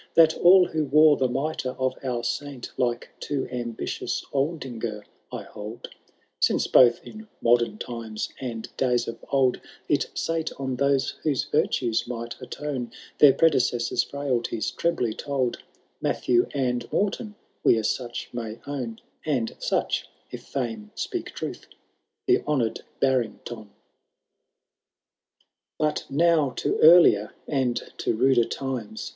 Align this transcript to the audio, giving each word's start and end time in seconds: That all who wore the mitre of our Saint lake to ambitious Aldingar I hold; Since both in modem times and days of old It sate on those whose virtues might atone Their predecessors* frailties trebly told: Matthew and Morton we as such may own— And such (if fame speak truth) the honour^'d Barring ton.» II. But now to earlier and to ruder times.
That 0.15 0.35
all 0.39 0.65
who 0.65 0.85
wore 0.85 1.15
the 1.15 1.27
mitre 1.29 1.75
of 1.77 1.93
our 2.03 2.23
Saint 2.23 2.71
lake 2.75 3.09
to 3.19 3.47
ambitious 3.51 4.25
Aldingar 4.33 5.03
I 5.31 5.43
hold; 5.43 5.89
Since 6.41 6.65
both 6.65 7.05
in 7.05 7.27
modem 7.39 7.77
times 7.77 8.29
and 8.39 8.67
days 8.77 9.07
of 9.07 9.23
old 9.31 9.61
It 9.87 10.09
sate 10.15 10.49
on 10.59 10.77
those 10.77 11.11
whose 11.21 11.43
virtues 11.43 12.07
might 12.07 12.35
atone 12.41 12.89
Their 13.19 13.31
predecessors* 13.31 14.01
frailties 14.03 14.71
trebly 14.71 15.13
told: 15.13 15.59
Matthew 16.01 16.47
and 16.51 16.91
Morton 16.91 17.35
we 17.63 17.77
as 17.77 17.87
such 17.91 18.27
may 18.33 18.59
own— 18.65 18.99
And 19.37 19.55
such 19.59 20.07
(if 20.31 20.41
fame 20.41 20.89
speak 20.95 21.27
truth) 21.35 21.67
the 22.25 22.39
honour^'d 22.39 22.79
Barring 22.99 23.39
ton.» 23.45 23.65
II. 23.65 23.69
But 25.77 26.05
now 26.09 26.49
to 26.55 26.77
earlier 26.79 27.35
and 27.47 27.79
to 27.99 28.15
ruder 28.15 28.45
times. 28.45 29.09